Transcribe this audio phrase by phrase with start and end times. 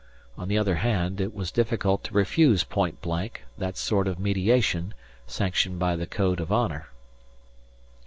[0.35, 4.95] On the other hand, it was difficult to refuse point blank that sort of mediation
[5.27, 6.87] sanctioned by the code of honour.